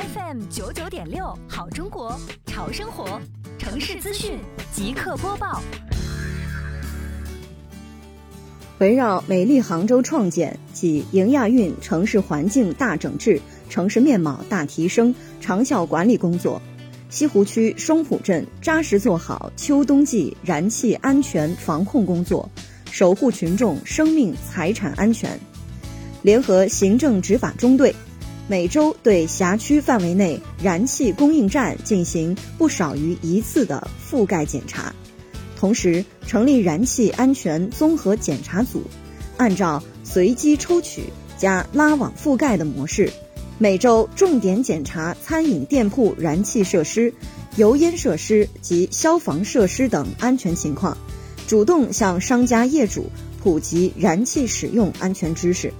[0.00, 3.20] FM 九九点六，好中国，潮生活，
[3.58, 4.38] 城市资讯
[4.72, 5.60] 即刻播报。
[8.78, 16.62] 围绕美丽杭州创建及迎亚运城市环境大整治、城市面貌大提升长效管理工作，
[17.10, 22.48] 西湖区双浦镇扎实做好秋冬季燃气安全防控工作，
[22.90, 25.38] 守护群众生命财产安全。
[26.22, 27.94] 联合行政执法中队。
[28.50, 34.92] 每周对辖区范围内燃气供应站进行不少于一次的覆盖检查，
[35.56, 38.82] 同时成立燃气安全综合检查组，
[39.36, 41.04] 按照随机抽取
[41.38, 43.12] 加拉网覆盖的模式，
[43.56, 47.14] 每周重点检查餐饮店铺燃气设施、
[47.54, 50.98] 油烟设施及消防设施等安全情况，
[51.46, 55.72] 主动向商家业主普及燃气使用安全知识。